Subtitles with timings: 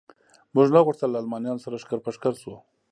[0.55, 2.55] موږ نه غوښتل له المانیانو سره ښکر په ښکر شو.